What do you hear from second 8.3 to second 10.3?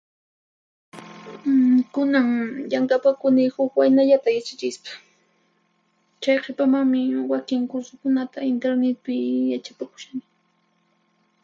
intirnitpi yachapakushani.